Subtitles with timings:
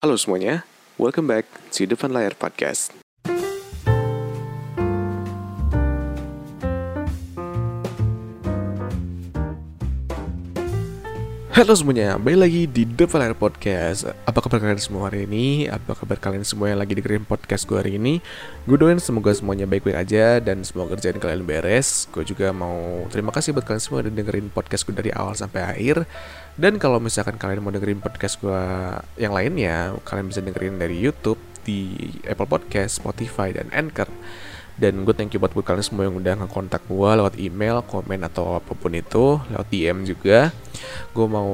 [0.00, 0.64] Halo semuanya,
[0.96, 1.44] welcome back
[1.76, 2.88] to Depan Layar Podcast.
[11.52, 15.68] Halo semuanya, balik lagi di Depan Layar Podcast Apa kabar kalian semua hari ini?
[15.68, 18.24] Apa kabar kalian semua yang lagi dengerin podcast gue hari ini?
[18.64, 23.28] Gue doain semoga semuanya baik-baik aja Dan semoga kerjaan kalian beres Gue juga mau terima
[23.28, 26.08] kasih buat kalian semua udah dengerin podcast gue dari awal sampai akhir
[26.60, 28.62] Dan kalau misalkan kalian mau dengerin podcast gue
[29.16, 34.12] yang lainnya Kalian bisa dengerin dari Youtube, di Apple Podcast, Spotify, dan Anchor
[34.80, 38.24] dan gue thank you buat, buat kalian semua yang udah ngekontak gue lewat email, komen
[38.24, 40.48] atau apa pun itu, lewat DM juga.
[41.12, 41.52] Gue mau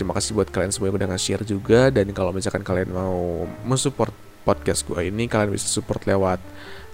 [0.00, 4.16] terima kasih buat kalian semua yang udah nge-share juga dan kalau misalkan kalian mau mensupport
[4.48, 6.40] podcast gue ini, kalian bisa support lewat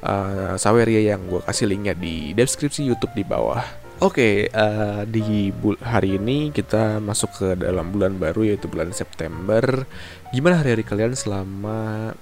[0.03, 3.86] uh, Saweria yang gue kasih linknya di deskripsi YouTube di bawah.
[3.97, 5.49] Oke, okay, uh, di
[5.81, 9.89] hari ini kita masuk ke dalam bulan baru yaitu bulan September.
[10.37, 12.13] Gimana hari-hari kalian selama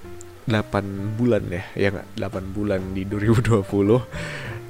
[0.47, 1.63] 8 bulan ya?
[1.75, 2.07] Ya nggak?
[2.15, 3.67] 8 bulan di 2020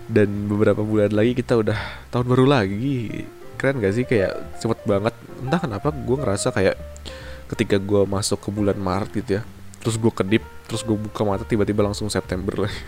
[0.10, 1.78] dan beberapa bulan lagi kita udah
[2.10, 3.30] tahun baru lagi.
[3.62, 4.10] Keren gak sih?
[4.10, 5.14] Kayak cepet banget.
[5.46, 6.74] Entah kenapa gue ngerasa kayak
[7.54, 9.44] ketika gue masuk ke bulan Maret gitu ya
[9.86, 12.82] terus gue kedip terus gue buka mata tiba-tiba langsung September lagi.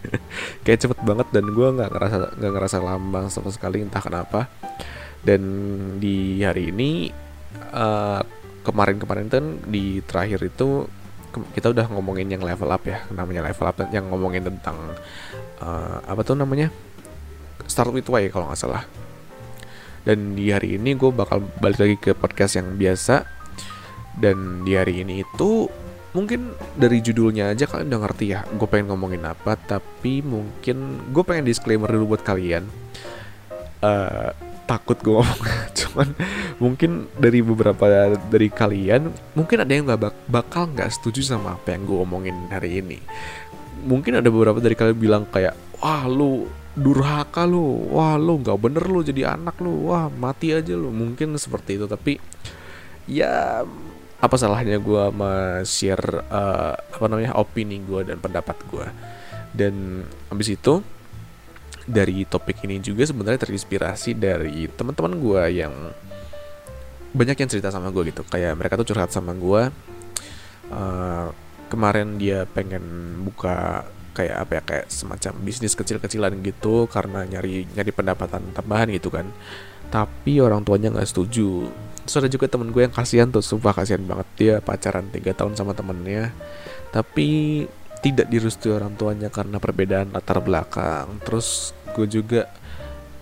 [0.64, 4.48] Kayak cepet banget dan gue nggak ngerasa nggak ngerasa lambang sama sekali entah kenapa.
[5.20, 5.42] Dan
[6.00, 7.12] di hari ini
[7.76, 8.24] uh,
[8.64, 10.88] kemarin-kemarin kan di terakhir itu
[11.54, 14.76] kita udah ngomongin yang level up ya namanya level up yang ngomongin tentang
[15.60, 16.72] uh, apa tuh namanya?
[17.68, 18.82] Start with why kalau nggak salah.
[20.00, 23.28] Dan di hari ini gue bakal balik lagi ke podcast yang biasa.
[24.16, 25.68] Dan di hari ini itu
[26.10, 31.22] mungkin dari judulnya aja kalian udah ngerti ya gue pengen ngomongin apa tapi mungkin gue
[31.22, 32.66] pengen disclaimer dulu buat kalian.
[33.80, 34.34] Uh,
[34.68, 35.50] takut gue ngomong
[35.82, 36.08] cuman
[36.62, 41.74] mungkin dari beberapa dari kalian mungkin ada yang nggak bak bakal nggak setuju sama apa
[41.74, 42.98] yang gue omongin hari ini.
[43.80, 48.84] Mungkin ada beberapa dari kalian bilang kayak wah lu durhaka lu wah lu nggak bener
[48.86, 50.90] lu jadi anak lu wah mati aja lu.
[50.94, 52.22] Mungkin seperti itu tapi
[53.10, 53.66] ya
[54.20, 55.04] apa salahnya gue
[55.64, 58.86] share uh, apa namanya opini gue dan pendapat gue
[59.56, 60.84] dan habis itu
[61.90, 65.74] dari topik ini juga sebenarnya terinspirasi dari teman-teman gue yang
[67.10, 68.22] banyak yang cerita sama gue gitu.
[68.22, 69.62] Kayak mereka tuh curhat sama gue
[70.70, 71.26] uh,
[71.66, 72.82] kemarin dia pengen
[73.26, 79.10] buka kayak apa ya kayak semacam bisnis kecil-kecilan gitu karena nyari nyari pendapatan tambahan gitu
[79.10, 79.26] kan.
[79.90, 81.66] Tapi orang tuanya nggak setuju
[82.10, 84.26] terus ada juga temen gue yang kasihan tuh sumpah kasihan banget.
[84.34, 86.34] Dia pacaran tiga tahun sama temennya
[86.90, 87.62] tapi
[88.02, 91.22] tidak direstui orang tuanya karena perbedaan latar belakang.
[91.22, 92.50] Terus gue juga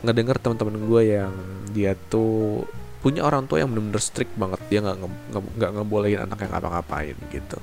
[0.00, 1.34] ngedenger teman-teman gue yang
[1.76, 2.65] dia tuh
[3.04, 4.56] punya orang tua yang benar-benar strict banget.
[4.72, 4.97] Dia nggak
[5.37, 7.60] nggak ngebolehin anak yang ngapa-ngapain gitu.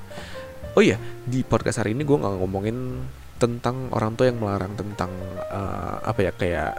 [0.77, 3.01] Oh iya di podcast hari ini gue nggak ngomongin
[3.41, 5.09] tentang orang tua yang melarang tentang
[5.49, 6.73] uh, apa ya kayak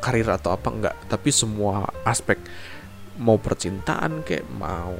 [0.00, 2.40] karir atau apa enggak tapi semua aspek
[3.20, 4.94] mau percintaan kayak mau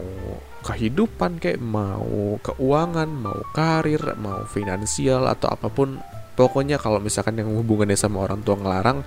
[0.65, 6.01] kehidupan kayak mau keuangan mau karir mau finansial atau apa pun.
[6.35, 9.07] Pokoknya kalau misalkan yang hubungannya sama orang tua ngelarang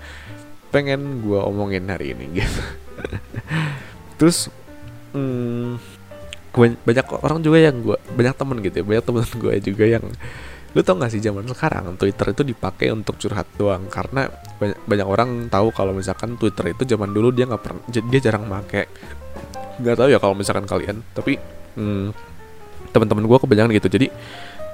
[0.71, 2.63] pengen gue omongin hari ini gitu.
[4.15, 4.47] Terus
[5.11, 5.75] hmm,
[6.57, 10.05] banyak orang juga yang gue banyak temen gitu ya banyak temen gue juga yang
[10.77, 13.89] lu tau gak sih zaman sekarang Twitter itu dipakai untuk curhat doang?
[13.89, 18.19] Karena banyak, banyak orang tahu kalau misalkan Twitter itu zaman dulu dia nggak pernah dia
[18.21, 18.85] jarang make.
[19.81, 21.41] Nggak tahu ya kalau misalkan kalian tapi
[21.81, 22.13] hmm,
[22.93, 23.89] teman-teman gue kebanyakan gitu.
[23.89, 24.07] Jadi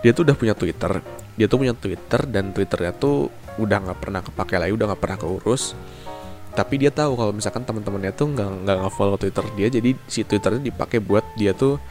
[0.04, 1.00] dia tuh udah punya Twitter
[1.34, 5.18] dia tuh punya Twitter dan Twitternya tuh udah nggak pernah kepake lagi udah nggak pernah
[5.18, 5.74] keurus.
[6.54, 10.62] Tapi dia tahu kalau misalkan teman-temannya tuh nggak nggak nge-follow Twitter dia jadi si Twitternya
[10.70, 11.82] dipakai buat dia tuh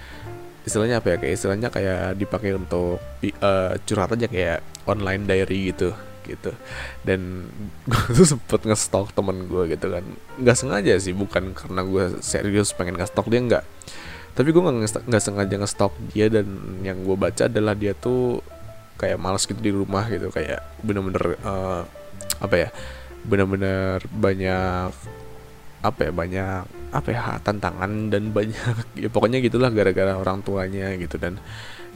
[0.62, 3.02] istilahnya apa ya kayak istilahnya kayak dipakai untuk
[3.42, 5.90] uh, curhat aja kayak online diary gitu
[6.22, 6.54] gitu.
[7.02, 7.50] Dan
[7.90, 10.04] gue tuh sempet ngestok temen gue gitu kan.
[10.38, 13.64] Nggak sengaja sih bukan karena gue serius pengen ngestok dia nggak.
[14.32, 16.46] Tapi gue nggak nggak sengaja ngestok dia dan
[16.86, 18.41] yang gue baca adalah dia tuh
[18.97, 21.82] kayak males gitu di rumah gitu kayak bener-bener uh,
[22.38, 22.68] apa ya
[23.26, 24.94] bener-bener banyak
[25.82, 26.62] apa ya banyak
[26.92, 31.16] apa ya tantangan dan banyak ya pokoknya gitulah gara-gara orang tuanya gitu.
[31.16, 31.41] Dan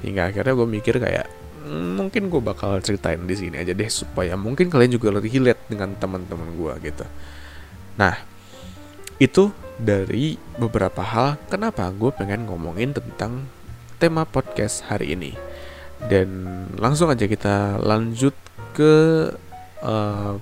[0.00, 1.26] hingga akhirnya gue mikir kayak
[1.64, 5.62] hmm, mungkin gue bakal ceritain di sini aja deh supaya mungkin kalian juga lebih relate
[5.68, 7.04] dengan teman-teman gue gitu.
[8.00, 8.16] Nah
[9.16, 13.44] itu dari beberapa hal kenapa gue pengen ngomongin tentang
[13.96, 15.32] tema podcast hari ini.
[15.96, 16.28] Dan
[16.76, 18.36] langsung aja kita lanjut
[18.76, 19.32] ke
[19.80, 20.36] uh,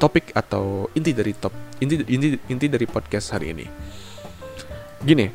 [0.00, 3.66] topik atau inti dari top inti inti inti dari podcast hari ini.
[5.04, 5.28] Gini,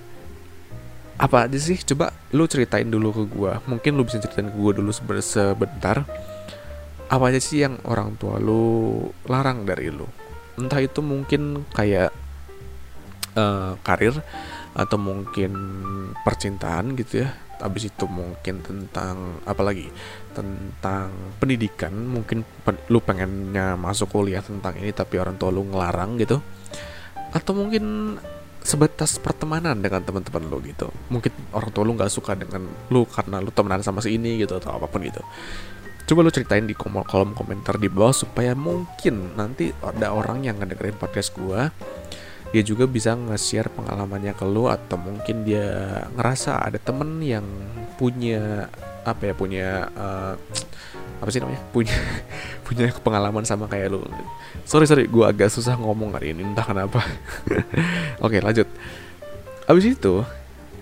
[1.22, 1.78] apa aja sih?
[1.86, 6.10] Coba lu ceritain dulu ke gue mungkin lu bisa ceritain ke gue dulu sebentar.
[7.06, 10.10] Apa aja sih yang orang tua lu larang dari lu?
[10.58, 12.10] Entah itu mungkin kayak
[13.38, 14.18] uh, karir
[14.74, 15.54] atau mungkin
[16.26, 17.30] percintaan gitu ya.
[17.62, 19.86] Habis itu mungkin tentang apa lagi
[20.34, 21.94] tentang pendidikan.
[21.94, 26.42] Mungkin pen, lu pengennya masuk kuliah tentang ini tapi orang tua lu ngelarang gitu.
[27.30, 28.18] Atau mungkin
[28.70, 30.94] sebatas pertemanan dengan teman-teman lu gitu.
[31.10, 34.62] Mungkin orang tua lu nggak suka dengan lu karena lu temenan sama si ini gitu
[34.62, 35.26] atau apa pun gitu.
[36.06, 40.62] Coba lu ceritain di kolom, kolom komentar di bawah supaya mungkin nanti ada orang yang
[40.62, 41.74] ngedengerin podcast gua
[42.50, 45.70] dia juga bisa nge-share pengalamannya ke lu atau mungkin dia
[46.18, 47.46] ngerasa ada temen yang
[48.02, 48.66] punya
[49.06, 50.34] apa ya punya uh,
[51.20, 51.62] apa sih namanya?
[51.72, 51.96] Punya
[52.68, 54.04] punya pengalaman sama kayak lu.
[54.64, 57.04] Sorry sorry gue agak susah ngomong hari ini entah kenapa.
[58.26, 58.68] Oke lanjut.
[59.70, 60.24] Abis itu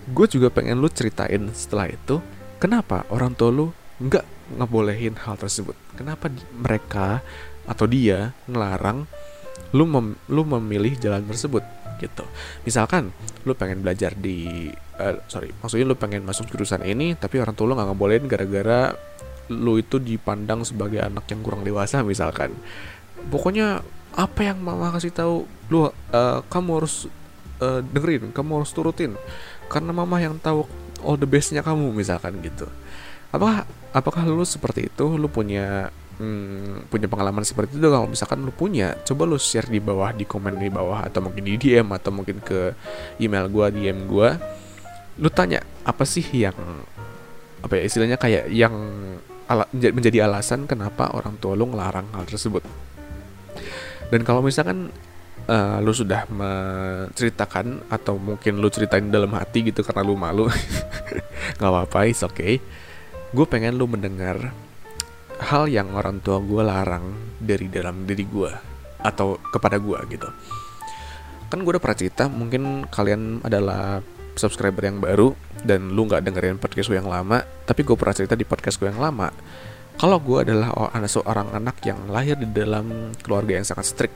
[0.08, 2.24] gue juga pengen lu ceritain setelah itu
[2.64, 3.66] kenapa orang tua lu
[4.00, 5.76] nggak ngebolehin hal tersebut?
[5.98, 7.20] Kenapa mereka
[7.68, 9.04] atau dia ngelarang
[9.76, 11.66] lu mem lu memilih jalan tersebut?
[11.98, 12.24] Gitu.
[12.62, 13.10] Misalkan
[13.42, 14.70] lu pengen belajar di
[15.02, 18.94] uh, sorry maksudnya lu pengen masuk jurusan ini tapi orang tua lu nggak ngebolehin gara-gara
[19.48, 22.52] lu itu dipandang sebagai anak yang kurang dewasa misalkan.
[23.32, 23.82] Pokoknya
[24.18, 25.36] apa yang mama kasih tahu
[25.70, 25.92] lu uh,
[26.48, 27.06] kamu harus
[27.62, 29.16] uh, dengerin kamu harus turutin.
[29.68, 30.64] Karena mama yang tahu
[31.04, 32.68] all the bestnya kamu misalkan gitu.
[33.30, 35.06] Apakah apakah lu seperti itu?
[35.20, 37.88] Lu punya hmm, punya pengalaman seperti itu?
[37.88, 41.44] Kalau misalkan lu punya coba lu share di bawah di komen di bawah atau mungkin
[41.44, 42.74] di DM atau mungkin ke
[43.20, 44.40] email gua DM gua.
[45.18, 46.56] Lu tanya apa sih yang
[47.62, 48.74] apa ya istilahnya kayak yang
[49.48, 52.64] ala, menjadi alasan kenapa orang tua lu ngelarang hal tersebut.
[54.08, 54.92] Dan kalau misalkan
[55.48, 60.48] uh, lu sudah menceritakan atau mungkin lu ceritain dalam hati gitu karena lu malu
[61.58, 62.60] nggak apa-apa is okay.
[63.36, 64.56] Gue pengen lu mendengar
[65.38, 68.52] hal yang orang tua gue larang dari dalam diri gue
[69.04, 70.30] atau kepada gue gitu.
[71.48, 74.04] Kan gue udah pernah cerita mungkin kalian adalah
[74.40, 75.34] subscriber yang baru
[75.66, 78.90] dan lu nggak dengerin podcast gue yang lama tapi gue pernah cerita di podcast gue
[78.90, 79.30] yang lama.
[79.98, 84.16] Kalau gue adalah anak seorang anak yang lahir di dalam keluarga yang sangat strict.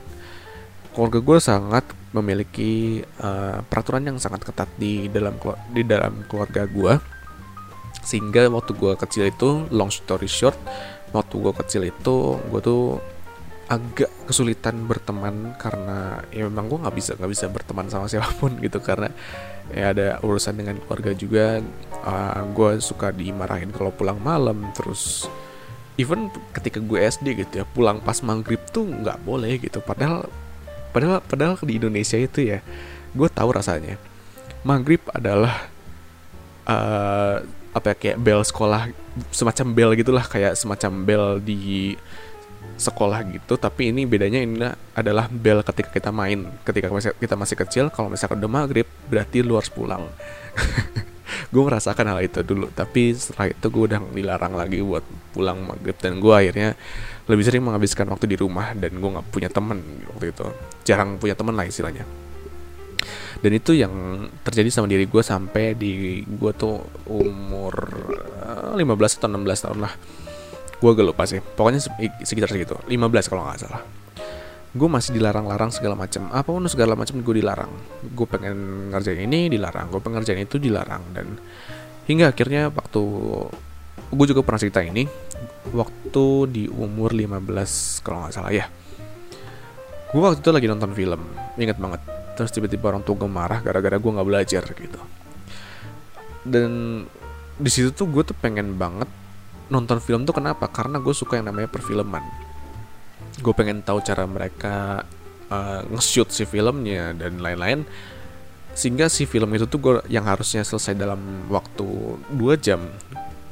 [0.94, 1.84] Keluarga gue sangat
[2.14, 5.34] memiliki uh, peraturan yang sangat ketat di dalam
[5.74, 6.94] di dalam keluarga gue
[8.02, 10.58] sehingga waktu gue kecil itu long story short
[11.14, 12.98] waktu gue kecil itu gue tuh
[13.72, 18.60] agak kesulitan berteman karena ya memang gue nggak bisa nggak bisa berteman sama siapa pun
[18.60, 18.78] gitu.
[18.84, 19.08] Karena
[19.72, 21.64] ya ada urusan dengan keluarga juga.
[22.04, 24.68] Uh, ah, gue suka dimarahin kalau pulang malam.
[24.76, 25.24] Terus
[25.96, 29.80] even ketika gue SD gitu ya pulang pas maghrib tuh nggak boleh gitu.
[29.80, 30.28] Padahal
[30.92, 32.60] padahal padahal di Indonesia itu ya
[33.16, 33.96] gue tahu rasanya.
[34.62, 35.66] Maghrib adalah
[36.68, 37.42] uh,
[37.72, 38.92] apa ya kayak bel sekolah
[39.32, 41.96] semacam bel gitulah kayak semacam bel di
[42.82, 44.58] sekolah gitu tapi ini bedanya ini
[44.96, 46.50] adalah bel ketika kita main.
[46.66, 50.08] Ketika kita masih kecil kalau misalkan udah maghrib berarti lu harus pulang.
[51.52, 55.04] Gue merasakan hal itu dulu tapi setelah itu gue udah dilarang lagi buat
[55.36, 55.96] pulang maghrib.
[56.00, 56.72] Dan gue akhirnya
[57.28, 60.48] lebih sering menghabiskan waktu di rumah dan gue nggak punya temen waktu itu.
[60.88, 62.08] Jarang punya temen lah istilahnya.
[63.42, 63.92] Dan itu yang
[64.46, 66.80] terjadi sama diri gue sampai di gue tuh
[67.10, 67.74] umur
[68.76, 69.92] 15 eh, atau 16 tahun lah
[70.82, 71.38] gue gak lupa sih.
[71.38, 71.78] Pokoknya
[72.26, 72.74] sekitar segitu.
[72.90, 73.82] 15 kalau nggak salah.
[74.74, 77.70] Gue masih dilarang-larang segala macam apa pun segala macam gue dilarang.
[78.10, 81.02] Gue pengen ngerjain ini dilarang gue pengen itu dilarang.
[81.14, 81.38] Dan
[82.10, 83.02] hingga akhirnya waktu
[84.12, 85.06] gue juga pernah cerita ini
[85.70, 88.66] waktu di umur 15 kalau nggak salah ya.
[90.10, 91.22] Gue waktu itu lagi nonton film
[91.60, 92.02] inget banget.
[92.32, 95.00] Terus tiba-tiba orang tua gue marah gara-gara gue nggak belajar gitu.
[96.42, 97.04] Dan
[97.54, 99.06] di situ tuh gue tuh pengen banget
[99.72, 100.68] nonton film tuh kenapa?
[100.68, 102.20] Karena gue suka yang namanya perfilman.
[103.40, 105.08] Gue pengen tahu cara mereka
[105.48, 107.88] uh, nge-shoot si filmnya dan lain-lain
[108.72, 111.84] sehingga si film itu tuh gue yang harusnya selesai dalam waktu
[112.32, 112.80] 2 jam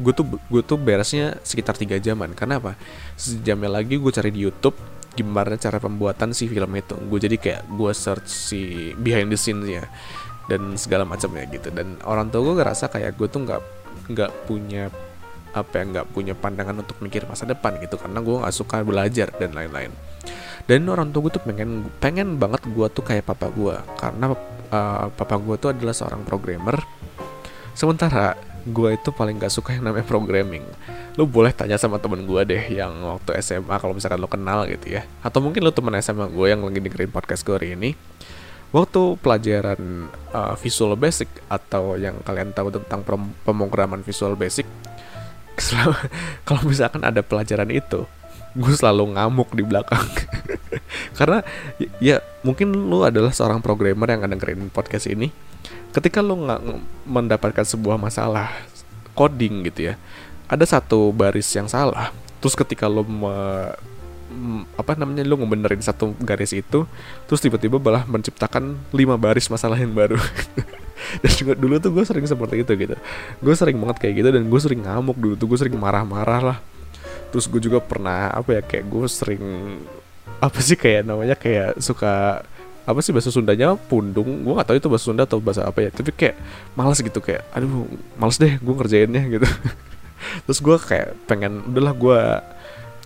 [0.01, 2.33] gue tuh gue tuh beresnya sekitar tiga jaman.
[2.33, 2.73] Karena apa?
[3.21, 4.77] Sejamnya lagi gue cari di YouTube
[5.13, 6.97] gimana cara pembuatan si film itu.
[6.97, 8.61] Gue jadi kayak gue search si
[8.97, 9.85] behind the scenes ya
[10.49, 11.69] dan segala macamnya gitu.
[11.69, 13.61] Dan orang tua gue ngerasa kayak gue tuh nggak
[14.11, 14.89] nggak punya
[15.51, 19.29] apa ya nggak punya pandangan untuk mikir masa depan gitu karena gue nggak suka belajar
[19.37, 19.91] dan lain-lain.
[20.69, 24.31] Dan orang tua gue tuh pengen pengen banget gue tuh kayak papa gue karena
[24.71, 26.79] uh, papa gue tuh adalah seorang programmer.
[27.75, 30.65] Sementara gue itu paling gak suka yang namanya programming.
[31.17, 35.01] Lu boleh tanya sama temen gue deh yang waktu SMA kalau misalkan lo kenal gitu
[35.01, 35.03] ya.
[35.25, 37.97] Atau mungkin lu temen SMA gue yang lagi dengerin podcast gue hari ini.
[38.71, 43.03] Waktu pelajaran uh, visual basic atau yang kalian tahu tentang
[43.43, 44.63] pemrograman visual basic
[46.47, 48.07] kalau misalkan ada pelajaran itu
[48.51, 50.03] gue selalu ngamuk di belakang.
[51.19, 51.39] Karena
[52.03, 55.31] ya mungkin lu adalah seorang programmer yang dengerin podcast ini.
[55.95, 56.61] Ketika lu nggak
[57.07, 58.51] mendapatkan sebuah masalah
[59.15, 59.95] coding gitu ya
[60.51, 62.11] ada satu baris yang salah.
[62.43, 63.35] Terus ketika lu me,
[64.75, 66.87] apa namanya lu ngebenerin satu garis itu
[67.27, 70.15] terus tiba-tiba malah menciptakan lima baris masalah yang baru
[71.23, 72.97] dan juga dulu tuh gue sering seperti itu gitu.
[73.41, 76.59] Gue sering banget kayak gitu dan gue sering ngamuk dulu tuh gue sering marah-marah lah.
[77.31, 79.45] Terus gue juga pernah apa ya kayak gue sering
[80.41, 82.45] apa sih kayak namanya kayak suka
[82.89, 84.43] apa sih bahasa Sundanya pundung.
[84.43, 86.37] Gue gak tahu itu bahasa Sunda atau bahasa apa ya tapi kayak
[86.75, 87.87] malas gitu kayak aduh
[88.19, 89.47] malas deh gue ngerjainnya gitu.
[90.49, 92.21] Terus gue kayak pengen udahlah gue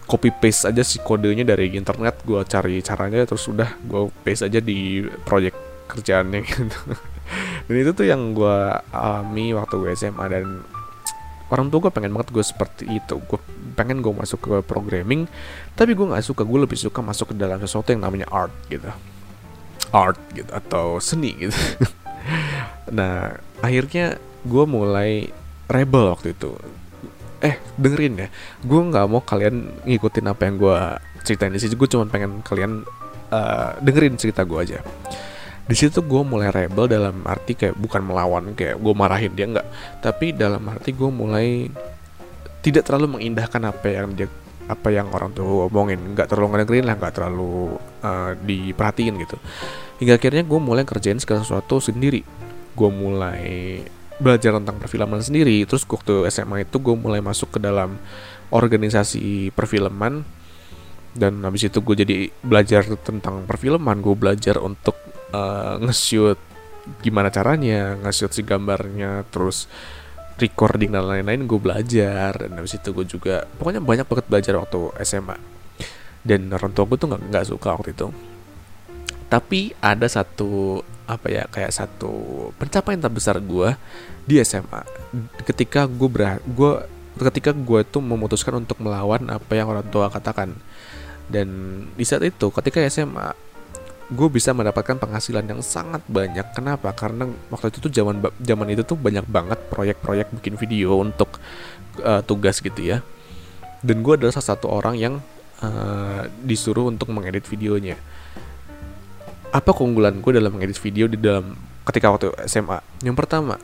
[0.04, 4.60] copy paste aja si kodenya dari internet gue cari caranya terus udah gue paste aja
[4.60, 5.56] di project
[5.88, 6.78] kerjaannya gitu
[7.66, 8.58] dan itu tuh yang gue
[8.92, 10.62] alami waktu gue SMA dan
[11.52, 13.20] orang tua gue pengen banget gue seperti itu.
[13.24, 13.38] Gue
[13.78, 15.26] pengen gue masuk ke programming
[15.74, 16.42] tapi gue nggak suka.
[16.42, 18.88] Gue lebih suka masuk ke dalam sesuatu yang namanya art gitu.
[19.94, 21.56] Art gitu atau seni gitu.
[22.84, 25.28] Nah akhirnya gue mulai
[25.68, 26.56] rebel waktu itu.
[27.40, 28.28] Eh dengerin ya.
[28.60, 30.78] Gue nggak mau kalian ngikutin apa yang gue
[31.24, 32.84] ceritain di sini gue cuma pengen kalian
[33.32, 34.78] uh, dengerin cerita gue aja
[35.64, 39.66] di situ gue mulai rebel dalam arti kayak bukan melawan kayak gue marahin dia nggak
[40.04, 41.72] tapi dalam arti gue mulai
[42.64, 44.28] tidak terlalu mengindahkan apa yang dia
[44.64, 46.00] apa yang orang tuh omongin.
[46.16, 49.36] Nggak terlalu ngedengerin lah nggak terlalu uh, diperhatiin gitu.
[50.00, 52.24] Hingga akhirnya gue mulai kerjain segala sesuatu sendiri.
[52.72, 53.84] Gue mulai
[54.16, 55.68] belajar tentang perfilman sendiri.
[55.68, 58.00] Terus waktu SMA itu gue mulai masuk ke dalam
[58.48, 60.24] organisasi perfilman.
[61.14, 64.00] Dan habis itu gue jadi belajar tentang perfilman.
[64.00, 64.96] Gue belajar untuk
[65.32, 66.36] uh, nge-shoot
[67.00, 69.70] gimana caranya nge-shoot si gambarnya terus
[70.36, 72.34] recording dan lain-lain gue belajar.
[72.36, 75.36] Dan habis itu gue juga pokoknya banyak banget belajar waktu SMA
[76.24, 78.08] dan orang tua gue tuh nggak suka waktu itu.
[79.28, 82.12] Tapi ada satu apa ya kayak satu
[82.56, 83.76] pencapaian terbesar gue
[84.24, 84.80] di SMA
[85.44, 86.72] ketika gue ber gue
[87.28, 90.56] ketika gue tuh memutuskan untuk melawan apa yang orang tua katakan.
[91.24, 91.48] Dan
[91.96, 93.32] di saat itu ketika SMA
[94.12, 96.44] gue bisa mendapatkan penghasilan yang sangat banyak.
[96.52, 96.92] Kenapa?
[96.92, 101.40] Karena waktu itu tuh zaman zaman itu tuh banyak banget proyek-proyek bikin video untuk
[102.04, 103.00] uh, tugas gitu ya.
[103.80, 105.14] Dan gue adalah salah satu orang yang
[105.64, 107.96] uh, disuruh untuk mengedit videonya.
[109.52, 111.56] Apa keunggulan gue dalam mengedit video di dalam
[111.88, 112.80] ketika waktu SMA?
[113.00, 113.56] Yang pertama,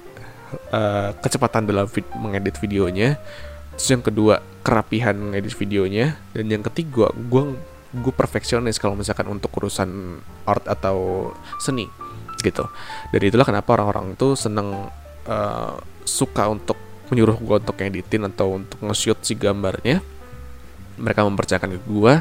[0.72, 3.20] uh, kecepatan dalam vid mengedit videonya.
[3.76, 6.16] Terus yang kedua, kerapihan mengedit videonya.
[6.32, 7.42] Dan yang ketiga, gue
[7.90, 11.86] gue perfeksionis kalau misalkan untuk urusan art atau seni
[12.40, 12.64] gitu.
[13.10, 14.88] Dari itulah kenapa orang-orang tuh seneng
[15.28, 15.74] uh,
[16.06, 16.78] suka untuk
[17.10, 20.00] menyuruh gue untuk editin atau untuk nge-shoot si gambarnya.
[21.00, 22.14] Mereka mempercayakan ke gue,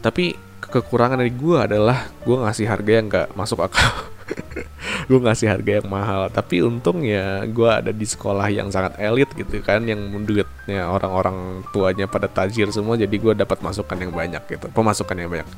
[0.00, 3.84] tapi kekurangan dari gue adalah gue ngasih harga yang gak masuk akal.
[5.10, 6.28] gue ngasih harga yang mahal.
[6.32, 12.08] Tapi untungnya gue ada di sekolah yang sangat elit gitu kan yang duitnya orang-orang tuanya
[12.08, 15.48] pada tajir semua jadi gue dapat masukan yang banyak gitu pemasukan yang banyak.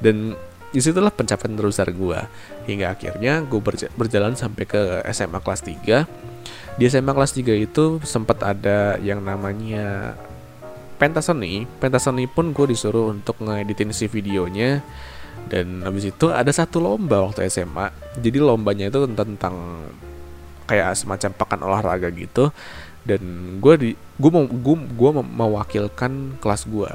[0.00, 0.36] Dan
[0.72, 2.20] di situlah pencapaian terbesar gue
[2.64, 4.80] hingga akhirnya gue berja berjalan sampai ke
[5.12, 10.16] SMA kelas 3 di SMA kelas 3 itu sempat ada yang namanya
[10.96, 14.80] pentas seni pentas seni pun gue disuruh untuk ngeditin si videonya
[15.52, 19.84] dan habis itu ada satu lomba waktu SMA jadi lombanya itu tentang,
[20.64, 22.52] kayak semacam pakan olahraga gitu.
[23.02, 26.90] Dan gue di gue mau gue gue mewakilkan kelas gue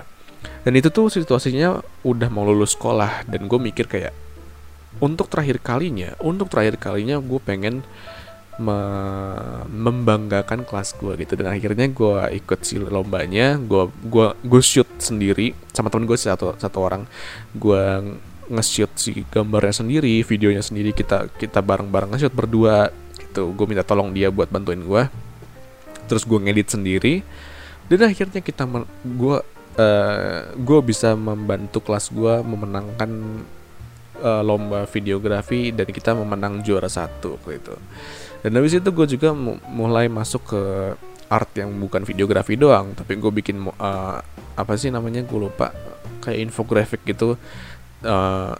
[0.63, 3.27] dan itu tuh situasinya udah mau lulus sekolah.
[3.27, 4.13] Dan gue mikir kayak
[4.97, 7.85] untuk terakhir kalinya untuk terakhir kalinya gue pengen
[8.57, 8.79] me
[9.69, 15.53] membanggakan kelas gue gitu dan akhirnya gue ikut si lombanya gue gue gue shoot sendiri
[15.69, 17.05] sama temen gue satu satu orang
[17.53, 23.51] gue nge-shoot si gambarnya sendiri, videonya sendiri kita kita bareng-bareng nge-shoot berdua gitu.
[23.53, 25.03] Gue minta tolong dia buat bantuin gue.
[26.07, 27.13] Terus gue ngedit sendiri.
[27.87, 28.63] Dan akhirnya kita
[29.03, 29.37] gue
[29.79, 33.11] uh, gue bisa membantu kelas gue memenangkan
[34.23, 37.75] uh, lomba videografi dan kita memenang juara satu gitu.
[38.47, 39.35] Dan habis itu gue juga
[39.67, 40.61] mulai masuk ke
[41.27, 44.23] art yang bukan videografi doang, tapi gue bikin uh,
[44.55, 45.75] apa sih namanya gue lupa.
[46.23, 47.35] Kayak infografik gitu.
[48.07, 48.53] Eh,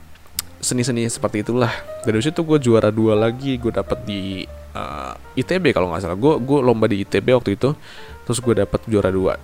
[0.60, 1.72] seni-seni seperti itulah.
[2.03, 3.56] Dari situ gue juara dua lagi.
[3.56, 4.44] Gue dapet di
[4.75, 6.20] uh, eh, ITB kalau nggak salah.
[6.20, 7.72] Gue gue lomba di ITB waktu itu.
[8.27, 9.39] Terus gue dapet juara dua.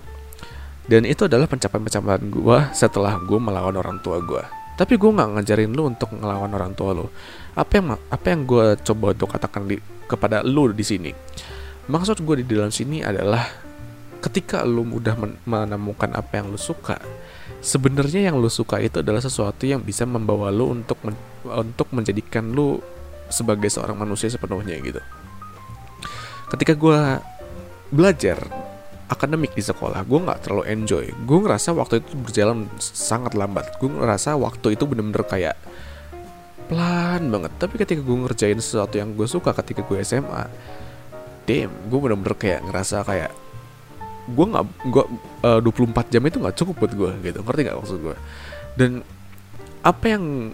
[0.84, 5.70] Dan itu adalah pencapaian-pencapaian gue setelah gue melawan orang tua gue tapi gue nggak ngajarin
[5.70, 7.06] lu untuk ngelawan orang tua lu.
[7.54, 9.78] Apa yang apa yang gue coba untuk katakan di,
[10.10, 11.10] kepada lu di sini?
[11.86, 13.46] Maksud gue di dalam sini adalah
[14.18, 16.96] ketika lu udah men menemukan apa yang lu suka
[17.64, 21.16] sebenarnya yang lu suka itu adalah sesuatu yang bisa membawa lu untuk men
[21.48, 22.80] untuk menjadikan lu
[23.32, 25.00] sebagai seorang manusia sepenuhnya gitu.
[26.52, 27.00] Ketika gue
[27.88, 28.38] belajar
[29.14, 31.06] akademik di sekolah gue nggak terlalu enjoy.
[31.24, 33.78] Gue ngerasa waktu itu berjalan sangat lambat.
[33.78, 35.56] Gue ngerasa waktu itu bener-bener kayak
[36.66, 37.52] pelan banget.
[37.56, 40.50] Tapi ketika gue ngerjain sesuatu yang gue suka ketika gue SMA
[41.46, 43.32] damn gue bener-bener kayak ngerasa kayak
[44.24, 45.04] gue nggak gue
[45.44, 47.38] uh, 24 jam itu nggak cukup buat gue gitu.
[47.40, 48.16] Ngerti nggak maksud gue
[48.74, 49.06] dan
[49.84, 50.50] apa yang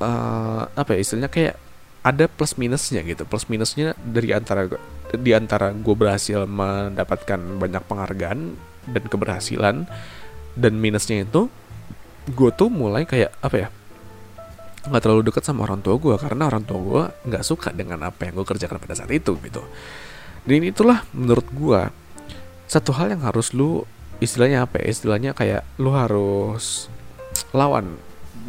[0.00, 1.54] uh, apa ya istilahnya kayak
[2.00, 3.28] ada plus minusnya gitu.
[3.28, 4.66] Plus minusnya dari antara
[5.10, 8.38] di antara gue berhasil mendapatkan banyak penghargaan
[8.88, 9.76] dan keberhasilan
[10.56, 11.50] dan minusnya itu
[12.30, 13.68] gue tuh mulai kayak apa ya
[14.80, 18.28] nggak terlalu dekat sama orang tua gue karena orang tua gue nggak suka dengan apa
[18.28, 19.60] yang gue kerjakan pada saat itu gitu.
[20.40, 21.80] Dan itulah menurut gue
[22.64, 23.84] satu hal yang harus lu
[24.24, 26.88] istilahnya apa ya istilahnya kayak lu harus
[27.52, 28.00] lawan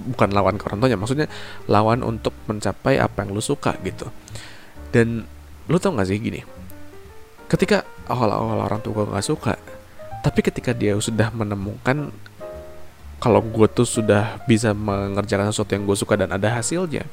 [0.01, 1.27] bukan lawan ke orang tuanya maksudnya
[1.70, 4.10] lawan untuk mencapai apa yang lu suka gitu.
[4.91, 5.24] Dan
[5.72, 6.43] lu tau gak sih gini
[7.51, 9.55] ketika awal-awal orang tua gue gak suka
[10.24, 12.12] tapi ketika dia sudah menemukan
[13.22, 17.05] kalau gue tuh sudah bisa mengerjakan sesuatu yang gue suka dan ada hasilnya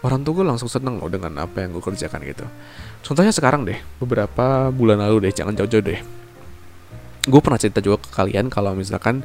[0.00, 2.46] orang tua gue langsung seneng loh dengan apa yang gue kerjakan gitu.
[3.04, 6.00] Contohnya sekarang deh beberapa bulan lalu deh jangan jauh-jauh deh.
[7.28, 9.20] Gue pernah cerita juga ke kalian kalau misalkan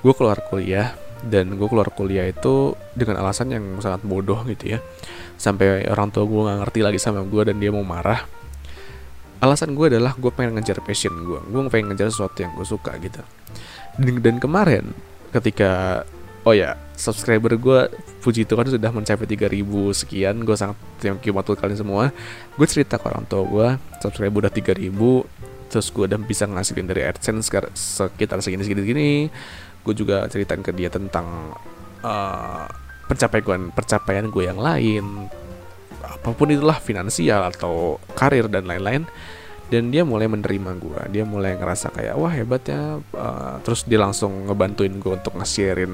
[0.00, 0.96] gue keluar kuliah
[1.26, 4.78] dan gue keluar kuliah itu dengan alasan yang sangat bodoh gitu ya.
[5.38, 8.22] Sampai orang tua gue nggak ngerti lagi sama gue dan dia mau marah.
[9.38, 12.94] Alasan gue adalah gue pengen ngejar passion gue gue pengen ngejar sesuatu yang gue suka
[12.98, 13.22] gitu.
[13.98, 14.94] Dan, dan kemarin
[15.34, 16.02] ketika
[16.46, 17.90] oh ya subscriber gue
[18.22, 19.62] puji Tuhan sudah mencapai 3000
[19.94, 22.04] sekian gue sangat terima kasih buat kalian semua.
[22.54, 23.68] Gue cerita ke orang tua gue
[24.02, 24.90] subscriber udah 3000
[25.68, 29.10] terus gue udah bisa ngasilin dari AdSense sekitar segini segini gini
[29.82, 31.54] gue juga ceritain ke dia tentang
[32.02, 32.64] uh,
[33.08, 35.28] pencapaian pencapaian gue yang lain.
[36.04, 39.08] Apa pun itulah finansial atau karir dan lain-lain.
[39.68, 44.00] Dan dia mulai menerima gue dia mulai ngerasa kayak wah hebat ya uh, terus dia
[44.00, 45.92] langsung ngebantuin gue untuk nge-sharein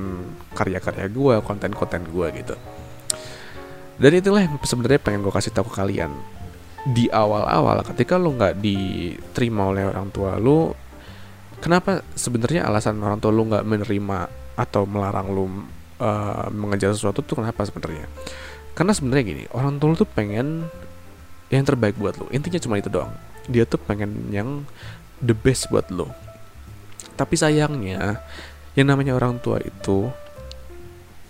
[0.55, 2.55] karya-karya gue konten-konten gue gitu.
[3.99, 6.15] Dan itulah yang sebenarnya pengen gue kasih tahu ke kalian.
[6.87, 10.79] Di awal-awal ketika lo nggak diterima oleh orang tua lo
[11.65, 14.19] kenapa sebenarnya alasan orang tua lo nggak menerima
[14.61, 18.05] atau melarang lo uh, mengejar sesuatu tuh kenapa sebenarnya?
[18.77, 20.69] Karena sebenarnya gini orang tua tuh pengen
[21.49, 23.17] yang terbaik buat lo intinya cuma itu doang.
[23.49, 24.69] Dia tuh pengen yang
[25.25, 26.13] the best buat lo
[27.15, 28.19] tapi sayangnya
[28.75, 30.11] yang namanya orang tua itu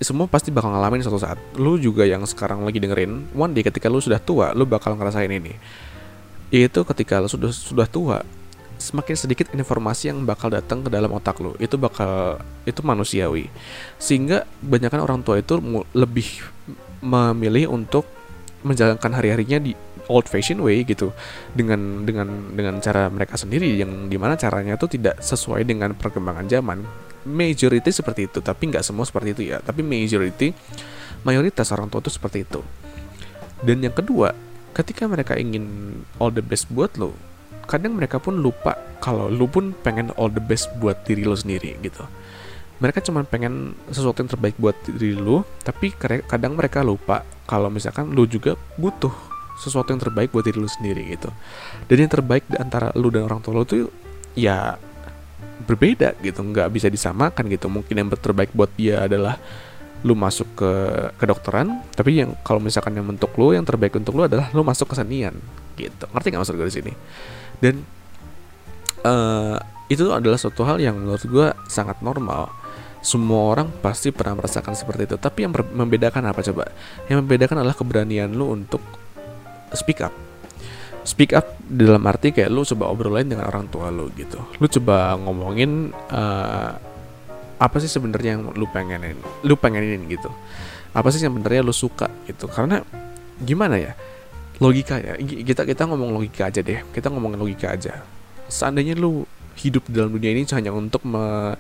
[0.01, 1.39] semua pasti bakal ngalamin suatu saat.
[1.57, 5.31] Lu juga yang sekarang lagi dengerin one day ketika lu sudah tua lu bakal ngerasain
[5.31, 5.55] ini.
[6.53, 8.21] Yaitu ketika lu sudah sudah tua
[8.79, 13.49] semakin sedikit informasi yang bakal datang ke dalam otak lo itu bakal itu manusiawi.
[13.97, 15.59] Sehingga banyakkan orang tua itu
[15.95, 16.29] lebih
[17.05, 18.09] memilih untuk
[18.65, 19.73] menjalankan hari-harinya di
[20.09, 21.13] old fashion way gitu.
[21.53, 26.49] Dengan dengan dengan cara mereka sendiri yang di mana caranya itu tidak sesuai dengan perkembangan
[26.49, 26.85] zaman.
[27.25, 29.61] Majority seperti itu tapi nggak semua seperti itu ya.
[29.65, 30.53] Tapi majority
[31.25, 32.61] mayoritas orang tua itu seperti itu.
[33.65, 34.37] Dan yang kedua
[34.75, 37.15] ketika mereka ingin all the best buat lo
[37.65, 41.77] kadang mereka pun lupa kalau lu pun pengen all the best buat diri lo sendiri
[41.85, 42.05] gitu.
[42.81, 45.93] Mereka cuma pengen sesuatu yang terbaik buat diri lu tapi
[46.25, 49.13] kadang mereka lupa kalau misalkan lu juga butuh
[49.61, 51.29] sesuatu yang terbaik buat diri lu sendiri gitu.
[51.87, 53.93] Dan yang terbaik di antara lu dan orang tua lu tuh
[54.33, 54.81] ya
[55.69, 56.41] berbeda gitu.
[56.41, 57.69] Nggak bisa disamakan gitu.
[57.69, 59.37] Mungkin yang terbaik buat dia adalah
[60.05, 60.73] lu masuk ke
[61.17, 64.93] kedokteran tapi yang kalau misalkan yang untuk lu yang terbaik untuk lu adalah lu masuk
[64.93, 65.33] ke senian
[65.81, 66.05] gitu.
[66.13, 66.93] Ngerti nggak maksud gue di sini
[67.65, 67.81] dan
[69.09, 69.57] uh,
[69.89, 72.53] itu adalah suatu hal yang menurut gue sangat normal.
[73.01, 75.17] Semua orang pasti pernah merasakan seperti itu.
[75.17, 76.69] Tapi yang membedakan apa coba?
[77.09, 78.81] Yang membedakan adalah keberanian lu untuk
[79.73, 80.13] speak up.
[81.05, 84.41] Speak up dalam arti kayak lu coba obrolin dengan orang tua lu gitu.
[84.57, 86.73] Lu coba ngomongin uh,
[87.61, 90.33] apa sih sebenarnya yang lu pengenin lu pengenin gitu.
[90.97, 92.49] Apa sih yang sebenarnya lu suka gitu.
[92.49, 92.81] Karena
[93.37, 93.93] gimana ya
[94.63, 95.15] logika ya.
[95.19, 96.83] Kita kita ngomong logika aja deh.
[96.95, 98.05] Kita ngomongin logika aja.
[98.47, 99.27] Seandainya lu
[99.59, 101.55] hidup dalam dunia ini hanya untuk me,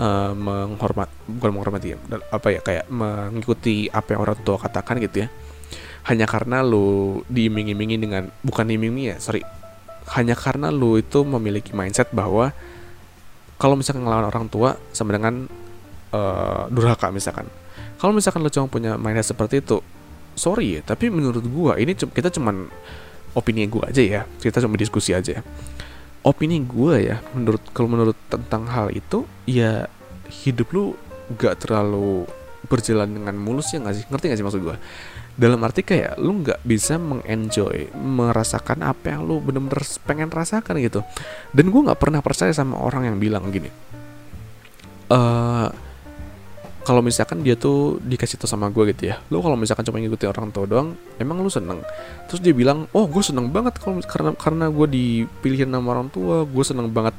[0.00, 1.96] uh, menghormat bukan menghormati ya
[2.32, 5.28] apa ya kayak mengikuti apa yang orang tua katakan gitu ya.
[6.08, 9.44] Hanya karena lu diiming-imingi dengan bukan diiming-imingi ya sorry.
[10.16, 12.56] Hanya karena lu itu memiliki mindset bahwa
[13.60, 15.44] kalau misalkan ngelawan orang tua sama dengan
[16.16, 17.44] uh, durhaka misalkan.
[17.98, 19.84] Kalau misalkan lo cuma punya mindset seperti itu
[20.38, 22.70] sorry ya tapi menurut gue ini kita cuman
[23.36, 24.20] opini gue aja ya.
[24.40, 25.42] Kita cuma diskusi aja.
[26.24, 29.86] Opini gue ya menurut kalau menurut tentang hal itu ya
[30.28, 30.84] hidup lu
[31.36, 32.24] gak terlalu
[32.66, 34.04] berjalan dengan mulus ya nggak sih?
[34.08, 34.76] Ngerti gak sih maksud gue
[35.38, 41.06] dalam arti kayak lu nggak bisa mengenjoy merasakan apa yang lu bener-bener pengen rasakan gitu.
[41.54, 43.70] Dan gue nggak pernah percaya sama orang yang bilang gini.
[45.06, 45.70] Uh,
[46.88, 50.32] kalau misalkan dia tuh dikasih tau sama gue gitu ya lu kalau misalkan cuma ngikutin
[50.32, 51.84] orang tua doang emang lu seneng?
[52.32, 56.48] Terus dia bilang oh gue seneng banget kalau karena karena gue dipilihin sama orang tua
[56.48, 57.12] gue seneng banget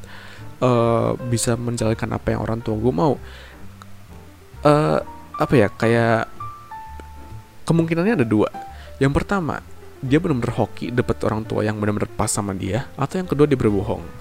[0.65, 3.13] uh, bisa menjalankan apa yang orang tua gue mau.
[4.65, 4.97] Uh,
[5.37, 6.25] apa ya kayak
[7.69, 8.49] kemungkinannya ada dua.
[8.97, 9.61] Yang pertama
[10.01, 13.59] dia benar-benar hoki dapat orang tua yang benar-benar pas sama dia atau yang kedua dia
[13.59, 14.18] berbohong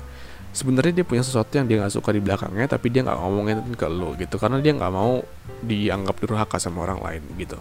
[0.53, 3.87] sebenarnya dia punya sesuatu yang dia nggak suka di belakangnya tapi dia nggak ngomongin ke
[3.89, 4.37] lo gitu.
[4.41, 5.21] Karena dia nggak mau
[5.63, 7.59] dianggap durhaka sama orang lain gitu.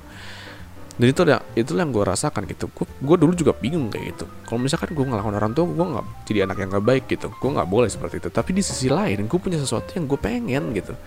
[0.97, 2.73] Dan itu yang itu yang gue rasakan gitu.
[2.77, 4.25] Gue dulu juga bingung kayak gitu.
[4.49, 7.27] Kalau misalkan gue ngelakuin orang tua gue nggak jadi anak yang nggak baik gitu.
[7.37, 8.29] Gue nggak boleh seperti itu.
[8.33, 10.97] Tapi di sisi lain gue punya sesuatu yang gue pengen gitu.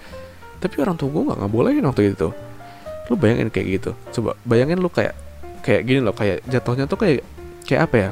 [0.62, 2.30] Tapi orang tua gue nggak nggak bolehin waktu itu.
[3.10, 3.90] Lu bayangin kayak gitu.
[4.14, 5.18] Coba bayangin lu kayak
[5.66, 6.14] kayak gini loh.
[6.14, 7.26] Kayak jatuhnya tuh kayak
[7.66, 8.10] kayak apa ya?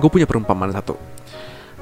[0.00, 0.96] Gue punya perumpamaan satu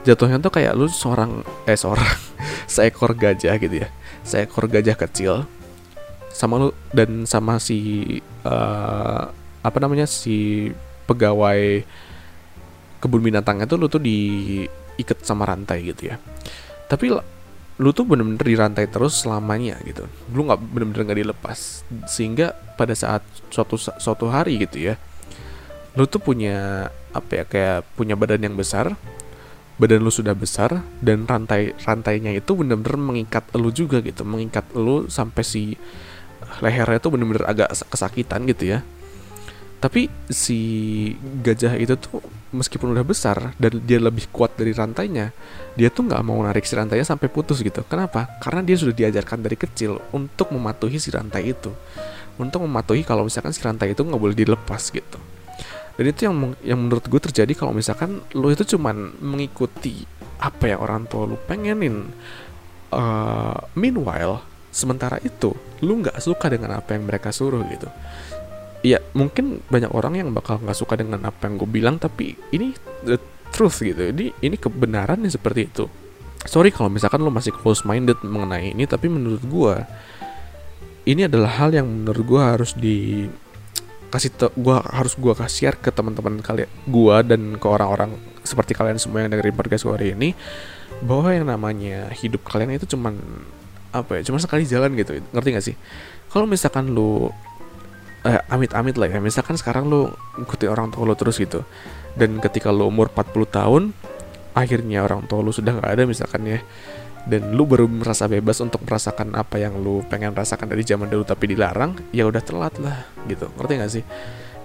[0.09, 2.09] jatuhnya tuh kayak lu seorang eh seorang
[2.73, 3.89] seekor gajah gitu ya.
[4.25, 5.45] Seekor gajah kecil.
[6.33, 8.07] Sama lu dan sama si
[8.49, 9.29] uh,
[9.61, 10.69] apa namanya si
[11.05, 11.85] pegawai
[13.05, 16.17] kebun binatangnya tuh lu tuh diikat sama rantai gitu ya.
[16.89, 17.13] Tapi
[17.79, 20.09] lu tuh bener-bener dirantai terus selamanya gitu.
[20.33, 21.85] Lu nggak bener-bener nggak dilepas.
[22.09, 23.21] Sehingga pada saat
[23.53, 24.97] suatu suatu hari gitu ya
[25.99, 28.95] lu tuh punya apa ya kayak punya badan yang besar
[29.79, 35.07] badan lu sudah besar dan rantai rantainya itu bener-bener mengikat lu juga gitu mengikat lu
[35.07, 35.79] sampai si
[36.59, 38.83] lehernya tuh bener-bener agak kesakitan gitu ya.
[39.79, 40.59] Tapi si
[41.23, 42.19] gajah itu tuh
[42.51, 45.31] meskipun udah besar dan dia lebih kuat dari rantainya
[45.79, 47.87] dia tuh nggak mau narik si rantainya sampai putus gitu.
[47.87, 48.27] Kenapa?
[48.43, 51.71] Karena dia sudah diajarkan dari kecil untuk mematuhi si rantai itu.
[52.35, 55.38] Untuk mematuhi kalau misalkan si rantai itu nggak boleh dilepas gitu
[55.99, 60.07] dan itu yang yang menurut gue terjadi kalau misalkan lo itu cuman mengikuti
[60.39, 62.07] apa yang orang tua lo pengenin.
[62.89, 67.91] Uh, meanwhile sementara itu lo nggak suka dengan apa yang mereka suruh gitu.
[68.87, 72.79] Ya mungkin banyak orang yang bakal nggak suka dengan apa yang gue bilang tapi ini
[73.03, 73.19] the
[73.51, 73.99] truth gitu.
[73.99, 75.91] Ini ini kebenaran nih seperti itu.
[76.47, 79.75] Sorry kalau misalkan lo masih close minded mengenai ini tapi menurut gue
[81.11, 83.27] ini adalah hal yang menurut gue harus di
[84.09, 88.17] kasih gua harus gua kasih ke teman-teman kalian gua dan ke orang-orang
[88.49, 90.33] seperti kalian semua yang dengerin podcast gue hari ini
[91.05, 93.21] bahwa yang namanya hidup kalian itu cuman
[93.93, 95.21] apa ya cuma sekali jalan gitu.
[95.37, 95.77] Ngerti gak sih?
[96.33, 97.29] Kalau misalkan lu
[98.25, 101.63] eh, amit-amit lah ya misalkan sekarang lo ikuti orang tua lo terus gitu
[102.19, 103.83] dan ketika lo umur 40 tahun
[104.57, 106.59] akhirnya orang tua lo sudah nggak ada misalkan ya
[107.29, 111.29] dan lu baru merasa bebas untuk merasakan apa yang lu pengen rasakan dari zaman dulu
[111.29, 113.53] tapi dilarang ya udah telat lah gitu.
[113.55, 114.05] Ngerti gak sih?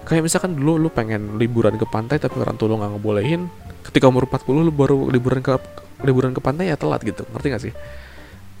[0.04, 3.48] Kayak misalkan dulu lu pengen liburan ke pantai tapi orang tua lu nggak ngebolehin
[3.88, 5.56] ketika umur 40 lu baru liburan ke
[6.04, 7.28] liburan ke pantai ya telat gitu.
[7.30, 7.74] Ngerti gak sih?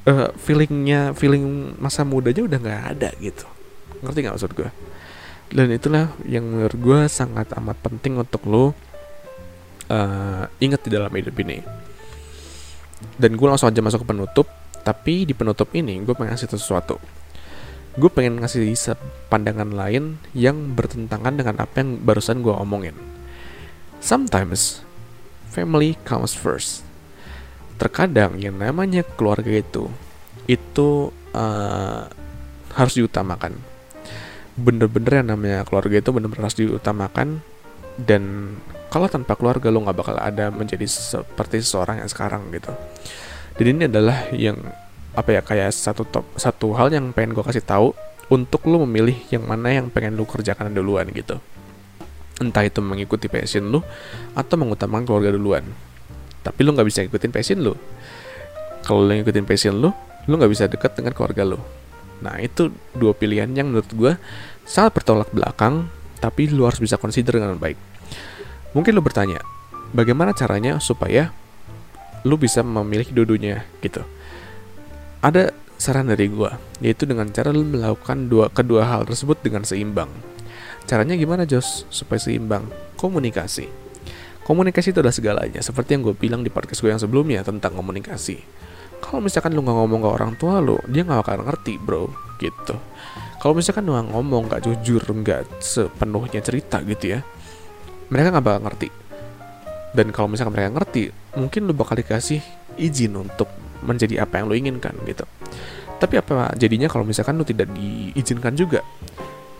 [0.04, 3.48] Uh, feelingnya feeling masa mudanya udah nggak ada gitu.
[4.04, 4.70] Ngerti nggak maksud gue
[5.54, 8.72] dan itulah yang menurut gue sangat amat penting untuk lo uh,
[10.58, 11.62] ingat di dalam hidup ini
[13.16, 14.46] dan gue langsung aja masuk ke penutup.
[14.84, 17.00] Tapi di penutup ini gue pengen ngasih sesuatu.
[17.94, 18.74] Gue pengen ngasih
[19.32, 22.96] pandangan lain yang bertentangan dengan apa yang barusan gue omongin.
[24.02, 24.84] Sometimes
[25.48, 26.82] family comes first.
[27.80, 29.88] Terkadang yang namanya keluarga itu
[30.44, 32.10] itu uh,
[32.74, 33.56] harus diutamakan.
[34.58, 37.40] Bener-bener yang namanya keluarga itu bener-bener harus diutamakan
[38.00, 38.54] dan
[38.90, 42.70] kalau tanpa keluarga lo nggak bakal ada menjadi seperti seseorang yang sekarang gitu.
[43.54, 44.58] Dan ini adalah yang
[45.14, 47.94] apa ya kayak satu top satu hal yang pengen gue kasih tahu
[48.30, 51.38] untuk lo memilih yang mana yang pengen lo kerjakan duluan gitu.
[52.42, 53.86] Entah itu mengikuti passion lo
[54.34, 55.62] atau mengutamakan keluarga duluan.
[56.42, 57.78] Tapi lo nggak bisa ikutin passion lo.
[58.82, 59.94] Kalau lo ngikutin passion lo
[60.26, 61.58] lo nggak bisa dekat dengan keluarga lo.
[62.22, 64.12] Nah itu dua pilihan yang menurut gue
[64.64, 67.78] sangat bertolak belakang, tapi lu harus bisa consider dengan baik.
[68.74, 69.38] Mungkin lu bertanya,
[69.94, 71.30] bagaimana caranya supaya
[72.26, 74.02] lu bisa memilih dua-duanya gitu.
[75.22, 76.50] Ada saran dari gue,
[76.82, 80.10] yaitu dengan cara lu melakukan dua kedua hal tersebut dengan seimbang.
[80.84, 82.68] Caranya gimana Jos supaya seimbang?
[83.00, 83.68] Komunikasi.
[84.44, 88.44] Komunikasi itu adalah segalanya, seperti yang gue bilang di podcast gue yang sebelumnya tentang komunikasi
[89.04, 92.08] kalau misalkan lu nggak ngomong ke orang tua lu dia nggak akan ngerti bro.
[92.40, 92.74] Gitu.
[93.38, 97.20] Kalau misalkan lu ngomong nggak jujur nggak sepenuhnya cerita gitu ya
[98.08, 98.88] mereka nggak bakal ngerti.
[99.94, 101.02] Dan kalau misalkan mereka ngerti
[101.38, 102.42] mungkin lu bakal dikasih
[102.78, 103.46] izin untuk
[103.84, 105.24] menjadi apa yang lu inginkan gitu.
[106.00, 108.82] Tapi apa jadinya kalau misalkan lu tidak diizinkan juga?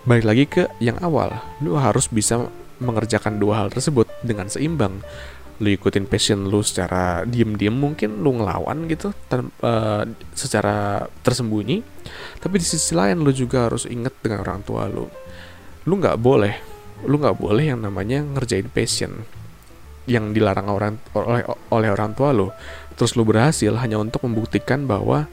[0.04, 1.32] Balik lagi ke yang awal
[1.64, 2.50] lu harus bisa
[2.82, 5.00] mengerjakan dua hal tersebut dengan seimbang
[5.62, 10.02] lu ikutin passion lu secara diem-diem mungkin lu ngelawan gitu ter, uh,
[10.34, 11.82] secara tersembunyi.
[12.42, 15.06] Tapi di sisi lain lu juga harus inget dengan orang tua lu.
[15.86, 16.54] Lu nggak boleh
[17.04, 19.28] lu nggak boleh yang namanya ngerjain passion
[20.08, 22.50] yang dilarang orang oleh oleh orang tua lu.
[22.98, 25.26] Terus lu berhasil hanya untuk membuktikan bahwa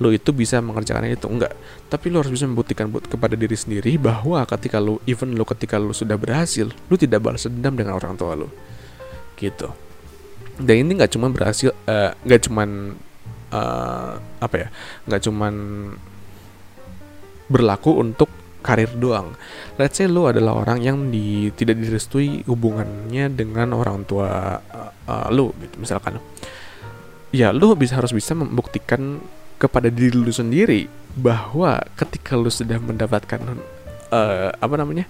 [0.00, 1.28] lo itu bisa mengerjakan itu.
[1.28, 1.54] Enggak
[1.90, 5.74] tapi lo harus bisa membuktikan buat kepada diri sendiri bahwa ketika lo even lo ketika
[5.76, 8.46] lo sudah berhasil lo tidak balas dendam dengan orang tua lo
[9.40, 9.72] gitu
[10.60, 12.68] dan ini nggak cuma berhasil eh, nggak uh, cuman
[13.50, 14.68] uh, apa ya
[15.08, 15.54] nggak cuman
[17.50, 19.34] berlaku untuk karir doang.
[19.80, 25.26] Let's say lo adalah orang yang di, tidak direstui hubungannya dengan orang tua uh, uh,
[25.32, 26.20] lo gitu misalkan.
[27.32, 29.18] Ya lo bisa harus bisa membuktikan
[29.56, 33.40] kepada diri lu sendiri bahwa ketika lu sudah mendapatkan
[34.12, 35.08] uh, apa namanya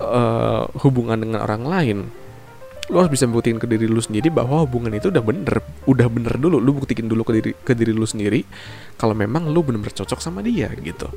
[0.00, 1.98] uh, hubungan dengan orang lain
[2.92, 6.36] lu harus bisa buktiin ke diri lu sendiri bahwa hubungan itu udah bener udah bener
[6.36, 6.60] dulu.
[6.60, 8.44] Lu buktikan dulu ke diri ke diri lu sendiri
[9.00, 11.08] kalau memang lu bener-bener cocok sama dia gitu.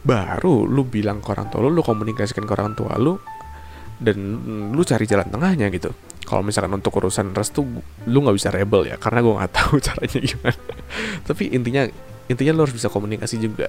[0.00, 3.20] Baru lu bilang ke orang tua lu lu komunikasikan ke orang tua lu
[4.00, 4.16] dan
[4.72, 5.92] lu cari jalan tengahnya gitu.
[6.24, 7.68] Kalau misalkan untuk urusan restu
[8.08, 10.62] lu nggak bisa rebel ya karena gue nggak tahu caranya gimana.
[11.28, 11.82] Tapi intinya
[12.32, 13.68] intinya lu harus bisa komunikasi juga.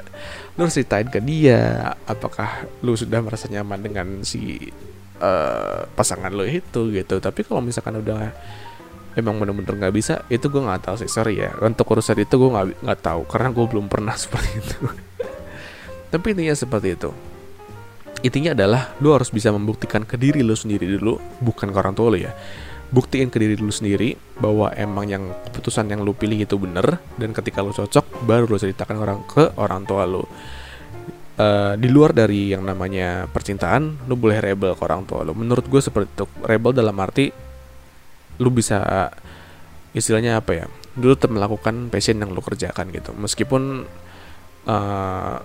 [0.56, 4.72] Lu harus ceritain ke dia apakah lu sudah merasa nyaman dengan si
[5.22, 7.22] uh, pasangan lo itu gitu.
[7.22, 8.34] Tapi kalau misalkan udah
[9.16, 11.10] emang bener-bener nggak bisa itu gue nggak tahu sih.
[11.10, 14.78] Sorry ya untuk urusan itu gue nggak nggak tahu karena gue belum pernah seperti itu.
[16.12, 17.12] Tapi intinya seperti itu.
[18.22, 22.12] Intinya adalah lu harus bisa membuktikan ke diri lu sendiri dulu bukan ke orang tua
[22.12, 22.34] lu ya.
[22.92, 27.32] Buktiin ke diri lu sendiri bahwa emang yang keputusan yang lu pilih itu bener dan
[27.32, 30.28] ketika lu cocok baru lu ceritakan orang ke orang tua lu
[31.38, 35.38] uh, di luar dari yang namanya percintaan lu boleh rebel ke orang tua lu.
[35.38, 36.26] Menurut gue seperti itu.
[36.44, 37.32] Rebel dalam arti
[38.42, 38.82] lu bisa
[39.92, 40.66] istilahnya apa ya
[40.96, 43.16] dulu tetap melakukan passion yang lu kerjakan gitu.
[43.16, 43.88] Meskipun
[44.68, 45.38] uh,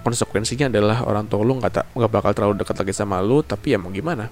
[0.00, 3.78] konsekuensinya adalah orang tua lu nggak nggak bakal terlalu dekat lagi sama lu tapi ya
[3.82, 4.30] mau gimana?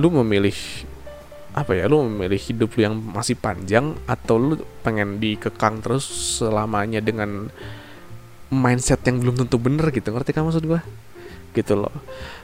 [0.00, 0.56] Lu memilih
[1.52, 1.84] apa ya?
[1.90, 6.08] Lu memilih hidup lu yang masih panjang atau lu pengen dikekang terus
[6.40, 7.52] selamanya dengan
[8.50, 10.80] mindset yang belum tentu bener gitu ngerti kan maksud gue
[11.54, 11.94] gitu loh.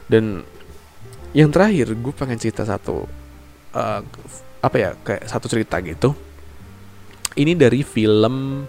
[0.07, 0.43] Dan
[1.35, 3.07] yang terakhir gue pengen cerita satu
[3.75, 4.01] uh,
[4.63, 6.15] apa ya kayak satu cerita gitu.
[7.37, 8.65] Ini dari film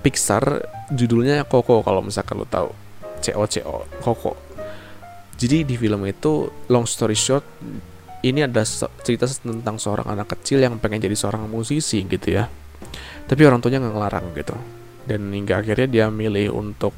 [0.00, 0.44] Pixar
[0.92, 2.70] judulnya Coco kalau misalkan lo tahu.
[3.24, 3.48] CO
[4.04, 4.32] Coco.
[5.34, 7.44] Jadi di film itu long story short
[8.24, 8.64] ini ada
[9.04, 12.48] cerita tentang seorang anak kecil yang pengen jadi seorang musisi gitu ya.
[13.24, 14.56] Tapi orang tuanya nggak ngelarang gitu
[15.04, 16.96] dan hingga akhirnya dia milih untuk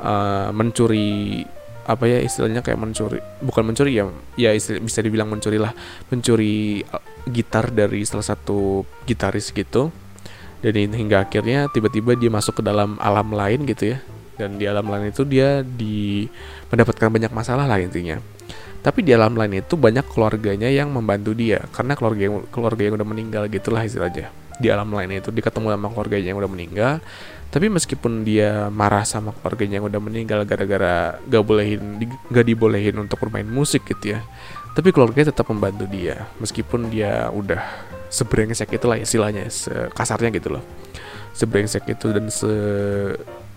[0.00, 1.44] uh, mencuri
[1.88, 4.04] apa ya istilahnya kayak mencuri bukan mencuri ya
[4.36, 5.72] ya istilah, bisa dibilang mencuri lah
[6.12, 7.00] mencuri uh,
[7.32, 9.92] gitar dari salah satu gitaris gitu.
[10.58, 14.02] Dan hingga akhirnya tiba-tiba dia masuk ke dalam alam lain gitu ya.
[14.34, 16.26] Dan di alam lain itu dia di
[16.66, 18.18] mendapatkan banyak masalah lah intinya.
[18.82, 21.62] Tapi di alam lain itu banyak keluarganya yang membantu dia.
[21.70, 25.74] Karena keluarga yang keluarga yang udah meninggal gitulah istilahnya di alam lain itu dia ketemu
[25.74, 26.92] sama keluarganya yang udah meninggal.
[27.48, 31.80] Tapi meskipun dia marah sama keluarganya yang udah meninggal gara-gara gak bolehin
[32.28, 34.20] gak dibolehin untuk bermain musik gitu ya
[34.78, 37.58] tapi keluarganya tetap membantu dia meskipun dia udah
[38.14, 39.50] sebrengsek itulah istilahnya
[39.90, 40.62] kasarnya gitu loh.
[41.34, 42.46] Sebrengsek itu dan se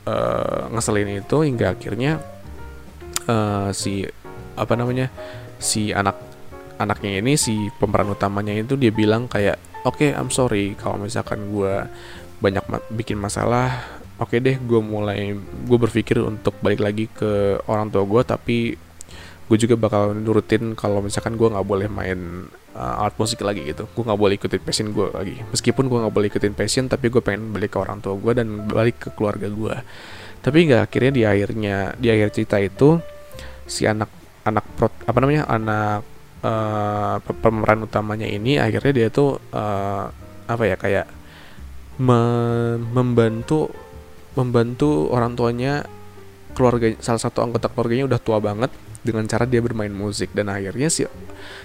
[0.09, 2.17] uh, ngeselin itu hingga akhirnya
[3.29, 4.01] uh, si
[4.57, 5.13] apa namanya
[5.61, 6.17] si anak
[6.81, 11.51] anaknya ini si pemeran utamanya itu dia bilang kayak oke okay, I'm sorry kalau misalkan
[11.53, 11.85] gue
[12.41, 14.01] banyak ma bikin masalah.
[14.21, 18.57] Oke okay deh gue mulai gue berpikir untuk balik lagi ke orang tua gue tapi
[19.49, 23.89] gue juga bakal nurutin kalau misalkan gue nggak boleh main uh, art musik lagi gitu.
[23.91, 25.41] Gue nggak boleh ikutin passion gue lagi.
[25.49, 28.69] Meskipun gue nggak boleh ikutin passion tapi gue pengen balik ke orang tua gue dan
[28.69, 29.75] balik ke keluarga gue
[30.41, 32.97] tapi nggak akhirnya di akhirnya di akhir cerita itu
[33.69, 34.09] si anak
[34.41, 36.01] anak pro, apa namanya anak
[36.41, 40.09] uh, pemeran utamanya ini akhirnya dia tuh uh,
[40.45, 41.07] apa ya kayak
[42.01, 42.19] me
[42.91, 43.69] membantu
[44.33, 45.85] membantu orang tuanya
[46.51, 50.31] keluarga salah satu anggota keluarganya udah tua banget dengan cara dia bermain musik.
[50.31, 51.05] Dan akhirnya si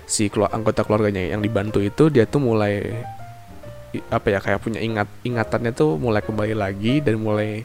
[0.08, 3.04] si keluar, anggota keluarganya yang dibantu itu dia tuh mulai
[4.12, 7.64] apa ya kayak punya ingat ingatannya tuh mulai kembali lagi dan mulai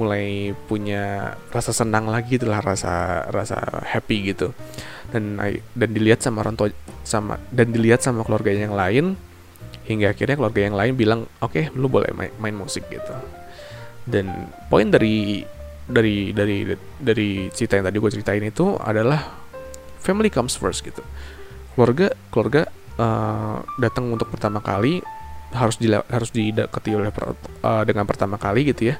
[0.00, 4.56] mulai punya rasa senang lagi itulah rasa rasa happy gitu.
[5.12, 5.36] Dan
[5.76, 6.68] dan dilihat sama orang tua
[7.04, 9.18] sama dan dilihat sama keluarga yang lain
[9.84, 13.12] hingga akhirnya keluarga yang lain bilang oke okay, lu boleh main, main musik gitu.
[14.08, 15.44] Dan poin dari
[15.84, 16.64] dari dari
[16.96, 19.20] dari cerita yang tadi gue ceritain itu adalah
[20.00, 21.04] family comes first gitu.
[21.76, 22.62] Keluarga keluarga
[22.96, 25.04] uh, datang untuk pertama kali
[25.52, 28.96] harus di harus didekati oleh uh, dengan pertama kali gitu ya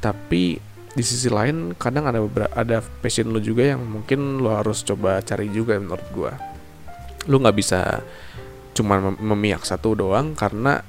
[0.00, 0.58] tapi
[0.96, 2.24] di sisi lain kadang ada
[2.56, 6.32] ada passion lo juga yang mungkin lo harus coba cari juga menurut gue
[7.28, 8.00] lo nggak bisa
[8.72, 10.80] cuma memihak satu doang karena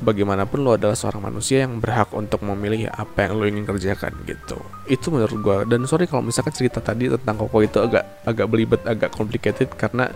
[0.00, 4.56] bagaimanapun lo adalah seorang manusia yang berhak untuk memilih apa yang lo ingin kerjakan gitu.
[4.88, 8.80] Itu menurut gue dan sorry kalau misalkan cerita tadi tentang koko itu agak agak belibet
[8.88, 10.08] agak complicated karena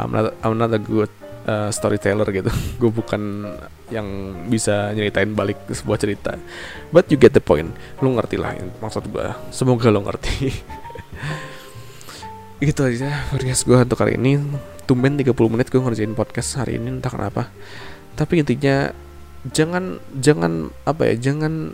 [0.00, 1.12] I'm not, I'm not a good
[1.50, 2.50] uh, storyteller gitu.
[2.80, 3.50] Gue bukan
[3.90, 4.06] yang
[4.46, 6.38] bisa nyeritain balik sebuah cerita.
[6.94, 7.74] But you get the point.
[7.98, 10.46] Lu ngerti lah maksud gue semoga lo ngerti.
[12.60, 14.38] Gitu aja podcast gue untuk hari ini.
[14.84, 17.48] Tumben 30 menit gue ngerjain podcast hari ini entah kenapa.
[18.14, 18.92] Tapi intinya
[19.48, 21.72] jangan jangan apa ya jangan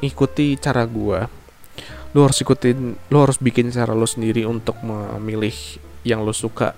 [0.00, 1.28] mengikuti cara gue
[2.10, 5.52] lu harus ikutin lu harus bikin cara lu sendiri untuk memilih
[6.02, 6.72] yang lu suka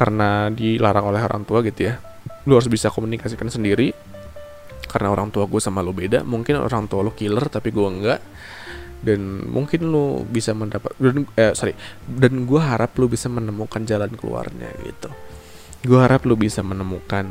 [0.00, 2.00] karena dilarang oleh orang tua gitu ya.
[2.48, 3.92] Lu harus bisa komunikasikan sendiri.
[4.88, 8.20] Karena orang tua gue sama lo beda mungkin orang tua lo killer tapi gue enggak.
[9.04, 11.72] Dan mungkin lu bisa mendapat dan eh, sorry
[12.04, 15.12] dan gue harap lu bisa menemukan jalan keluarnya gitu.
[15.84, 17.28] Gue harap lu bisa menemukan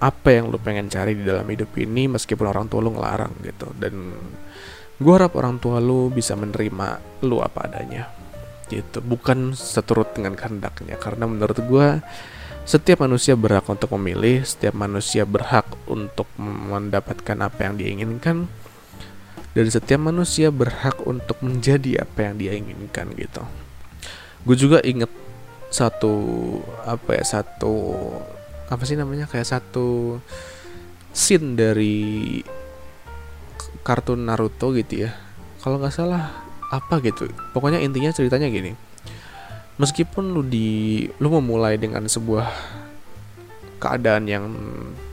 [0.00, 3.68] apa yang lu pengen cari di dalam hidup ini meskipun orang tua lu ngelarang gitu.
[3.76, 4.16] Dan
[4.98, 8.17] gue harap orang tua lu bisa menerima lu apa adanya
[8.68, 9.00] gitu.
[9.00, 11.00] Bukan seturut dengan kehendaknya.
[11.00, 11.88] Karena menurut gue
[12.68, 18.44] setiap manusia berhak untuk memilih setiap manusia berhak untuk mendapatkan apa yang dia inginkan
[19.56, 23.40] dan setiap manusia berhak untuk menjadi apa yang dia inginkan gitu.
[24.44, 25.08] Gue juga inget
[25.72, 26.12] satu
[26.84, 28.04] apa ya satu
[28.68, 30.20] apa sih namanya kayak satu
[31.16, 32.38] scene dari
[33.80, 35.16] kartun Naruto gitu ya.
[35.64, 37.28] Kalau nggak salah apa gitu.
[37.56, 38.72] Pokoknya intinya ceritanya gini.
[39.78, 42.50] Meskipun lu di lu memulai dengan sebuah
[43.78, 44.44] keadaan yang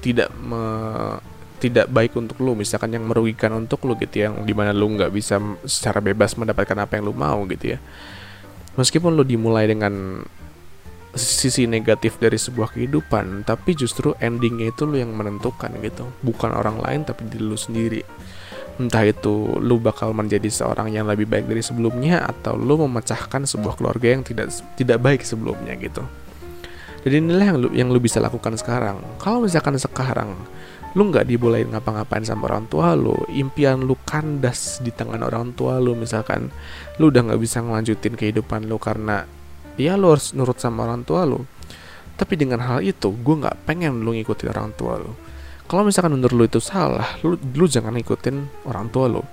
[0.01, 0.63] tidak me,
[1.61, 5.13] tidak baik untuk lu misalkan yang merugikan untuk lu gitu yang di mana lu nggak
[5.13, 7.79] bisa secara bebas mendapatkan apa yang lu mau gitu ya.
[8.75, 10.25] Meskipun lu dimulai dengan
[11.15, 16.09] sisi negatif dari sebuah kehidupan tapi justru endingnya itu lu yang menentukan gitu.
[16.25, 18.01] Bukan orang lain tapi diri lu sendiri
[18.75, 23.79] entah itu lu bakal menjadi seorang yang lebih baik dari sebelumnya atau lu memecahkan sebuah
[23.79, 26.03] keluarga yang tidak tidak baik sebelumnya gitu.
[27.07, 28.99] Jadi inilah yang lu yang lu bisa lakukan sekarang.
[29.21, 30.35] Kalau misalkan sekarang
[30.95, 35.79] lu nggak dibolehin ngapa-ngapain sama orang tua lu, impian lu kandas di tangan orang tua
[35.79, 36.51] lu misalkan
[36.99, 39.27] lu udah nggak bisa ngelanjutin kehidupan lu karena
[39.75, 41.43] ya lu harus nurut sama orang tua lu.
[42.15, 45.11] Tapi dengan hal itu, gue nggak pengen lu ngikutin orang tua lu
[45.65, 49.23] kalau misalkan menurut lu itu salah lu, lu jangan ikutin orang tua lu.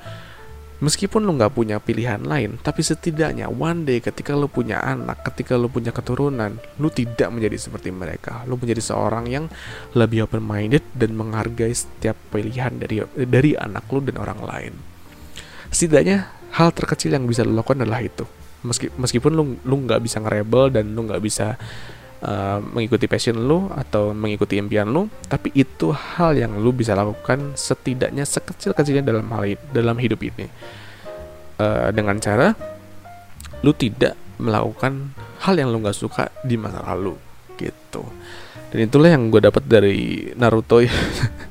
[0.82, 5.54] Meskipun lu nggak punya pilihan lain tapi setidaknya one day ketika lu punya anak ketika
[5.54, 8.42] lu punya keturunan lu tidak menjadi seperti mereka.
[8.50, 9.46] Lu menjadi seorang yang
[9.94, 14.74] lebih open minded dan menghargai setiap pilihan dari dari anak lu dan orang lain.
[15.70, 18.26] Setidaknya hal terkecil yang bisa lu lakukan adalah itu.
[18.66, 21.54] Meski meskipun lu lu nggak bisa ngerebel dan lu nggak bisa
[22.22, 27.58] Uh, mengikuti passion lu atau mengikuti impian lu, tapi itu hal yang lu bisa lakukan
[27.58, 30.46] setidaknya sekecil-kecilnya dalam hal dalam hidup ini.
[31.58, 32.54] Uh, dengan cara
[33.66, 37.18] lu tidak melakukan hal yang lu nggak suka di masa lalu
[37.58, 38.06] gitu.
[38.70, 40.94] Dan itulah yang gue dapat dari Naruto ya.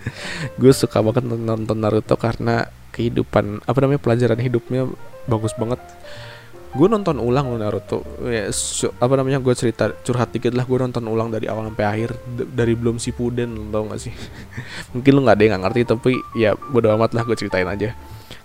[0.59, 4.89] gue suka banget nonton Naruto karena kehidupan apa namanya pelajaran hidupnya
[5.29, 5.79] bagus banget
[6.71, 8.03] gue nonton ulang lo Naruto.
[8.23, 11.85] Ya so, apa namanya gue cerita curhat dikit lah gue nonton ulang dari awal sampai
[11.85, 12.09] akhir
[12.55, 14.13] dari belum si Puden tau gak sih?
[14.95, 17.91] Mungkin lo nggak ada yang gak ngerti tapi ya bodo amat lah gue ceritain aja.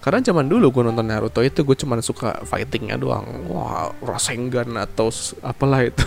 [0.03, 3.47] Karena zaman dulu gue nonton Naruto itu gue cuma suka fightingnya doang.
[3.51, 5.11] Wah Rasengan atau
[5.43, 6.07] apalah itu.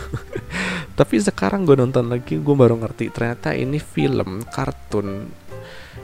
[1.00, 5.28] Tapi sekarang gue nonton lagi gue baru ngerti ternyata ini film kartun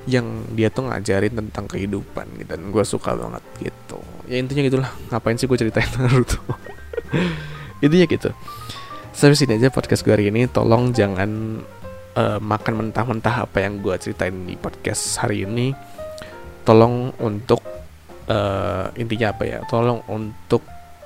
[0.05, 3.97] yang dia tuh ngajarin tentang kehidupan gitu dan gue suka banget gitu.
[4.29, 4.89] Ya intinya gitulah.
[5.09, 6.41] Ngapain sih gue ceritain Naruto?
[7.81, 8.29] Intinya gitu.
[9.15, 10.45] Sampai sini aja podcast gue hari ini.
[10.45, 11.61] Tolong jangan
[12.19, 15.73] uh, makan mentah-mentah apa yang gue ceritain di podcast hari ini.
[16.65, 17.61] Tolong untuk
[18.29, 19.59] uh, intinya apa ya?
[19.65, 20.61] Tolong untuk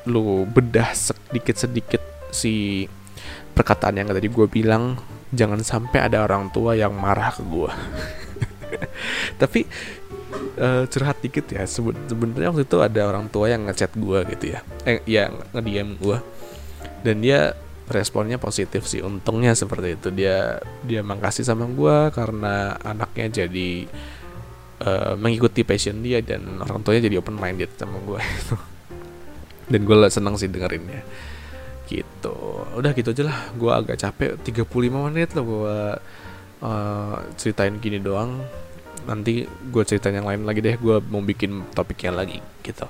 [0.07, 2.01] lu bedah sedikit sedikit
[2.33, 2.87] si
[3.55, 4.99] perkataan yang tadi gue bilang.
[5.29, 7.69] Jangan sampai ada orang tua yang marah ke gue
[9.41, 9.65] tapi
[10.59, 11.63] uh, curhat dikit ya.
[11.65, 14.59] Sebenarnya waktu itu ada orang tua yang ngechat gue gitu ya.
[14.85, 16.17] Eh ya nge-DM gue
[17.03, 17.55] dan dia
[17.89, 19.01] responnya positif sih.
[19.01, 20.09] Untungnya seperti itu.
[20.13, 23.89] Dia dia makasih sama gue karena anaknya jadi
[24.85, 28.21] uh, mengikuti passion dia dan orang tuanya jadi open minded sama gue
[29.71, 31.01] dan gue seneng sih dengerinnya.
[31.89, 32.37] Gitu.
[32.77, 33.39] Udah gitu aja lah.
[33.57, 34.37] Gue agak capek.
[34.45, 35.77] 35 menit loh gue
[36.61, 38.43] uh, ceritain gini doang
[39.07, 42.87] nanti gue ceritain yang lain lagi deh gue mau bikin topiknya lagi gitu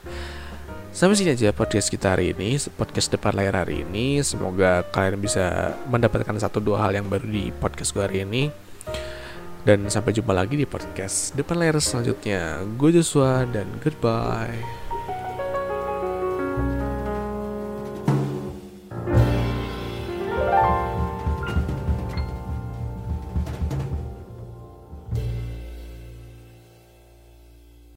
[0.89, 4.25] Sampai sini aja podcast kita hari ini, podcast depan layar hari ini.
[4.25, 8.49] Semoga kalian bisa mendapatkan satu dua hal yang baru di podcast gue hari ini.
[9.61, 12.65] Dan sampai jumpa lagi di podcast depan layar selanjutnya.
[12.73, 14.88] Gue Joshua dan goodbye.